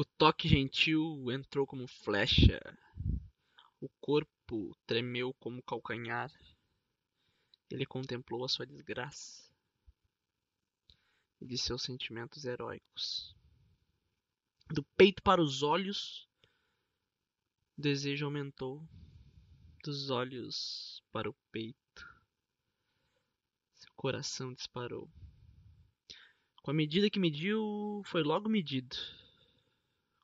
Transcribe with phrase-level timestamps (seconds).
[0.00, 2.60] O toque gentil entrou como flecha.
[3.80, 6.30] O corpo tremeu como calcanhar.
[7.68, 9.50] Ele contemplou a sua desgraça
[11.40, 13.34] e de seus sentimentos heróicos.
[14.70, 16.28] Do peito para os olhos,
[17.76, 18.88] o desejo aumentou.
[19.82, 22.22] Dos olhos para o peito,
[23.74, 25.10] seu coração disparou.
[26.62, 28.96] Com a medida que mediu, foi logo medido.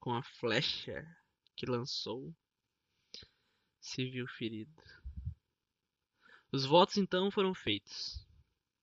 [0.04, 1.02] Com a flecha
[1.56, 2.36] que lançou,
[3.80, 4.82] se viu ferido.
[6.52, 8.22] Os votos então foram feitos.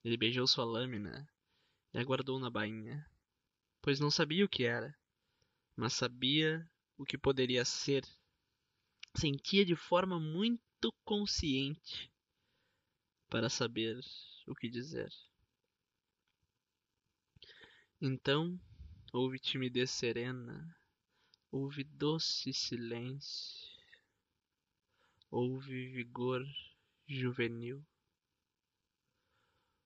[0.04, 1.32] Ele beijou sua lâmina
[1.94, 3.08] e aguardou na bainha,
[3.84, 4.98] pois não sabia o que era,
[5.76, 8.04] mas sabia o que poderia ser.
[9.16, 12.12] Sentia de forma muito consciente
[13.30, 14.00] para saber
[14.48, 15.14] o que dizer.
[18.02, 18.60] Então
[19.14, 20.76] houve timidez serena,
[21.52, 23.70] houve doce silêncio,
[25.30, 26.42] houve vigor
[27.06, 27.86] juvenil.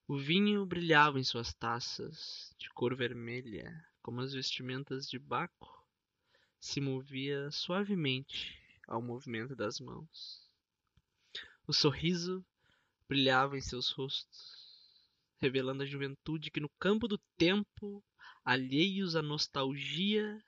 [0.08, 5.84] O vinho brilhava em suas taças, de cor vermelha, como as vestimentas de Baco,
[6.60, 10.48] se movia suavemente ao movimento das mãos.
[11.68, 12.46] O sorriso
[13.10, 15.02] brilhava em seus rostos,
[15.38, 18.04] revelando a juventude que no campo do tempo,
[18.44, 20.40] alheios à nostalgia,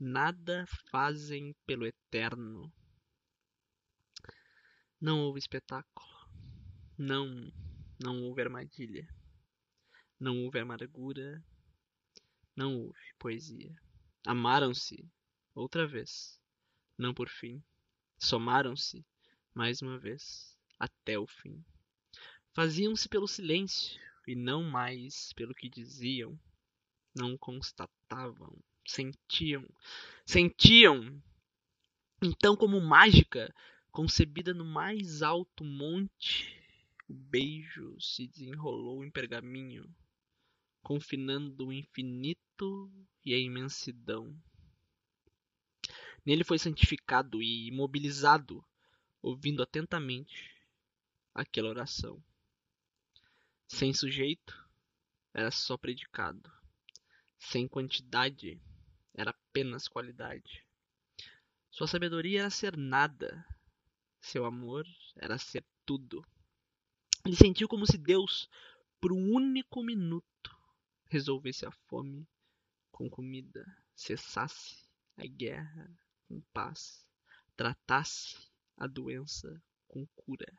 [0.00, 2.72] nada fazem pelo eterno.
[4.98, 6.08] Não houve espetáculo.
[6.96, 7.52] Não,
[8.02, 9.06] não houve armadilha.
[10.18, 11.44] Não houve amargura.
[12.56, 13.78] Não houve poesia.
[14.26, 15.06] Amaram-se
[15.54, 16.40] outra vez,
[16.96, 17.62] não por fim.
[18.18, 19.04] Somaram-se
[19.54, 21.62] mais uma vez até o fim.
[22.54, 26.38] Faziam-se pelo silêncio e não mais pelo que diziam.
[27.14, 28.58] Não constatavam,
[28.90, 29.64] sentiam,
[30.26, 31.22] sentiam.
[32.22, 33.54] Então, como mágica,
[33.90, 36.60] concebida no mais alto monte,
[37.08, 39.88] o beijo se desenrolou em pergaminho,
[40.82, 42.92] confinando o infinito
[43.24, 44.36] e a imensidão.
[46.26, 48.64] Nele foi santificado e imobilizado,
[49.22, 50.54] ouvindo atentamente
[51.34, 52.22] aquela oração.
[53.66, 54.68] Sem sujeito,
[55.32, 56.52] era só predicado.
[57.38, 58.60] Sem quantidade,
[59.14, 60.64] era apenas qualidade.
[61.70, 63.44] Sua sabedoria era ser nada.
[64.20, 66.24] Seu amor era ser tudo.
[67.24, 68.48] Ele sentiu como se Deus,
[69.00, 70.56] por um único minuto,
[71.08, 72.26] resolvesse a fome
[72.90, 74.84] com comida, cessasse
[75.16, 75.90] a guerra
[76.28, 77.04] com paz,
[77.56, 78.36] tratasse
[78.76, 80.52] a doença com cura,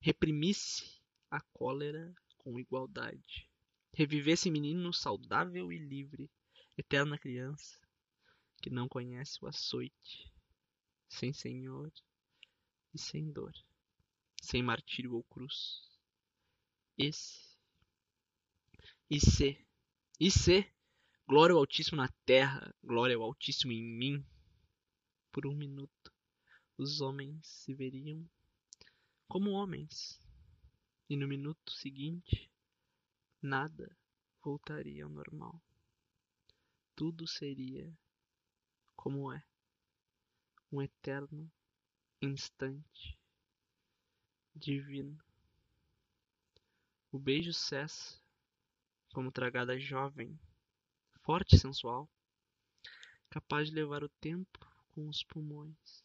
[0.00, 3.48] reprimisse a cólera com igualdade.
[3.92, 6.30] Revivesse menino saudável e livre,
[6.80, 7.78] eterna criança,
[8.62, 10.32] que não conhece o açoite,
[11.08, 11.92] sem senhor
[12.94, 13.52] e sem dor,
[14.42, 15.88] sem martírio ou cruz.
[16.96, 17.50] Esse.
[19.08, 19.66] E se,
[20.18, 20.72] e se,
[21.26, 24.26] glória ao Altíssimo na terra, glória ao Altíssimo em mim.
[25.32, 26.12] Por um minuto,
[26.76, 28.28] os homens se veriam
[29.28, 30.20] como homens,
[31.08, 32.50] e no minuto seguinte
[33.40, 33.96] nada
[34.42, 35.62] voltaria ao normal.
[37.00, 37.90] Tudo seria
[38.94, 39.42] como é,
[40.70, 41.50] um eterno
[42.20, 43.18] instante
[44.54, 45.18] divino.
[47.10, 48.20] O beijo cessa
[49.14, 50.38] como tragada jovem,
[51.22, 52.06] forte e sensual,
[53.30, 54.58] capaz de levar o tempo
[54.90, 56.04] com os pulmões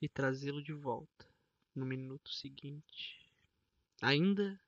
[0.00, 1.28] e trazê-lo de volta
[1.74, 3.30] no minuto seguinte,
[4.00, 4.58] ainda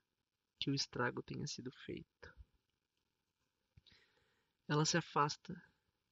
[0.58, 2.41] que o estrago tenha sido feito.
[4.72, 5.54] Ela se afasta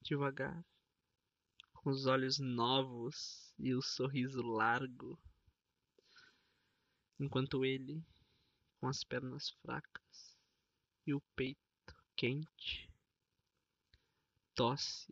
[0.03, 0.63] devagar,
[1.73, 5.19] com os olhos novos e o sorriso largo,
[7.19, 8.05] enquanto ele,
[8.79, 10.37] com as pernas fracas
[11.07, 11.59] e o peito
[12.15, 12.87] quente,
[14.53, 15.11] tosse